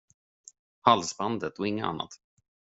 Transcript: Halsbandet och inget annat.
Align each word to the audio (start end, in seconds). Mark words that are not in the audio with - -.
Halsbandet 0.83 1.59
och 1.59 1.67
inget 1.67 1.85
annat. 1.85 2.19